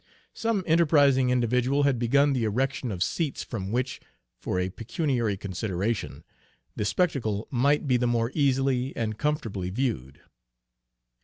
Some 0.33 0.63
enterprising 0.65 1.29
individual 1.29 1.83
had 1.83 1.99
begun 1.99 2.33
the 2.33 2.43
erection 2.43 2.91
of 2.91 3.03
seats 3.03 3.43
from 3.43 3.71
which, 3.71 4.01
for 4.39 4.59
a 4.59 4.71
pecuniary 4.71 5.37
consideration, 5.37 6.23
the 6.75 6.85
spectacle 6.85 7.47
might 7.51 7.85
be 7.85 7.97
the 7.97 8.07
more 8.07 8.31
easily 8.33 8.95
and 8.95 9.15
comfortably 9.19 9.69
viewed. 9.69 10.19